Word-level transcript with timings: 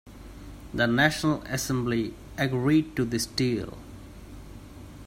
The 0.73 0.87
National 0.87 1.43
Assembly 1.43 2.15
agreed 2.35 2.95
to 2.95 3.05
this 3.05 3.27
deal. 3.27 3.77